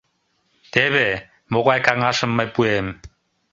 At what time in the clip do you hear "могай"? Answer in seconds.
1.53-1.79